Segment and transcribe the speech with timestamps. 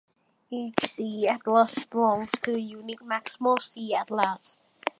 [0.49, 4.57] Each "C" atlas belongs to a unique maximal "C" atlas.